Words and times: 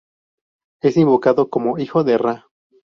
Es 0.81 0.97
invocado 0.97 1.51
como 1.51 1.77
"Hijo 1.77 2.03
de 2.03 2.17
Ra". 2.17 2.47